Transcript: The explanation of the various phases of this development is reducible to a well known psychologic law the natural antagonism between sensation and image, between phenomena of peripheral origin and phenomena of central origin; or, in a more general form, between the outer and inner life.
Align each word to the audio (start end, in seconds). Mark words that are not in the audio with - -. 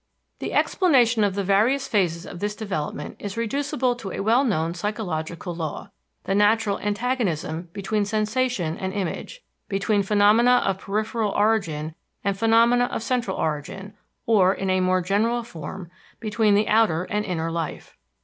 The 0.39 0.53
explanation 0.53 1.23
of 1.23 1.35
the 1.35 1.43
various 1.43 1.87
phases 1.87 2.25
of 2.25 2.39
this 2.39 2.55
development 2.55 3.17
is 3.19 3.37
reducible 3.37 3.93
to 3.97 4.11
a 4.11 4.19
well 4.19 4.43
known 4.43 4.73
psychologic 4.73 5.45
law 5.45 5.91
the 6.23 6.33
natural 6.33 6.79
antagonism 6.79 7.69
between 7.71 8.05
sensation 8.05 8.79
and 8.79 8.93
image, 8.93 9.41
between 9.69 10.01
phenomena 10.01 10.63
of 10.65 10.79
peripheral 10.79 11.33
origin 11.33 11.93
and 12.23 12.35
phenomena 12.35 12.85
of 12.85 13.03
central 13.03 13.37
origin; 13.37 13.93
or, 14.25 14.55
in 14.55 14.71
a 14.71 14.79
more 14.79 15.01
general 15.01 15.43
form, 15.43 15.91
between 16.19 16.55
the 16.55 16.67
outer 16.67 17.03
and 17.03 17.23
inner 17.23 17.51
life. 17.51 17.95